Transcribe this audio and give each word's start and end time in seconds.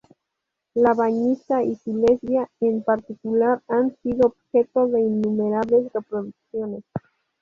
La 0.73 0.95
Bañista 0.95 1.61
y 1.63 1.75
su 1.75 1.95
Lesbia, 1.95 2.49
en 2.59 2.81
particular, 2.81 3.61
han 3.67 3.95
sido 4.01 4.29
objeto 4.33 4.87
de 4.87 4.99
innumerables 4.99 5.93
reproducciones. 5.93 6.83